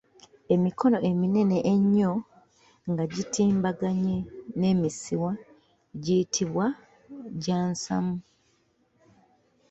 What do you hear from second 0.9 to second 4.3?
eminene ennyo nga gitimbaganye